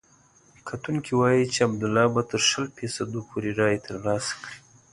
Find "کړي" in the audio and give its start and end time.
4.43-4.57